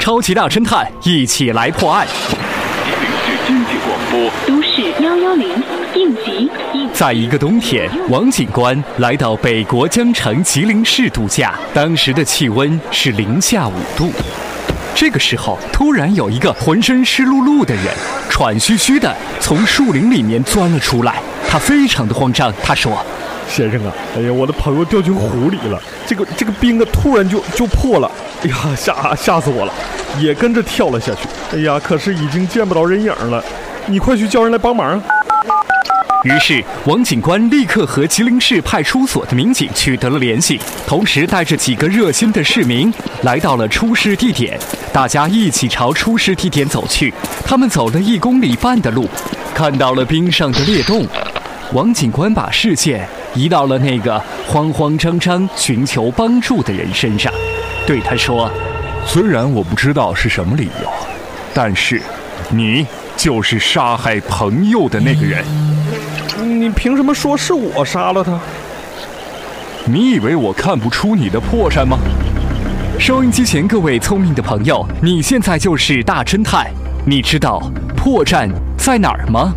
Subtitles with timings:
[0.00, 2.06] 超级大侦探，一起来破案。
[2.06, 5.46] 吉林市经济广播，都市幺幺零
[5.94, 14.10] 应急应在一个冬天，王警官来到北国江城吉林市度假，当时的气温是零下五度。
[14.94, 17.84] 这个时候，突然有一个浑身湿漉漉的人，
[18.30, 21.16] 喘吁吁的从树林里面钻了出来。
[21.46, 23.04] 他非常的慌张，他说
[23.50, 28.10] 先生啊，哎呀，我的朋友掉进湖里了，这个这个冰啊，突然就就破了，
[28.44, 29.72] 哎呀，吓吓死我了，
[30.20, 31.28] 也跟着跳了下去。
[31.52, 33.44] 哎呀，可是已经见不着人影了，
[33.86, 35.02] 你快去叫人来帮忙
[36.22, 44.56] ！：“于是王警官立刻和吉林市派出所的民警取得了联系，同时带着几个热心的市民来到了出事地点，
[44.92, 47.12] 大家一起朝出事地点走去。
[47.44, 49.08] 他们走了一公里半的路，
[49.52, 51.04] 看到了冰上的裂洞。
[51.72, 57.32] 王警官把视线移到了那个慌慌张张寻求帮助的人身上，
[57.86, 58.50] 对他说。
[59.06, 60.90] 虽然我不知道是什么理由，
[61.54, 62.02] 但是
[62.50, 65.42] 你就是杀害朋友的那个人。
[66.42, 68.38] 你凭什么说是我杀了他？
[69.86, 71.98] 你以为我看不出你的破绽吗？
[72.98, 76.66] 收音机前各位聪明的朋友，你现在就是大侦探，
[77.06, 77.58] 你知道
[77.96, 79.54] 破绽在哪儿吗？